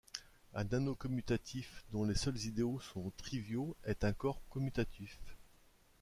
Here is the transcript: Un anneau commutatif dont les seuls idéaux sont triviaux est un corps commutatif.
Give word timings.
Un 0.55 0.65
anneau 0.73 0.95
commutatif 0.95 1.83
dont 1.91 2.05
les 2.05 2.15
seuls 2.15 2.39
idéaux 2.45 2.79
sont 2.79 3.11
triviaux 3.17 3.77
est 3.85 4.03
un 4.03 4.13
corps 4.13 4.41
commutatif. 4.49 5.19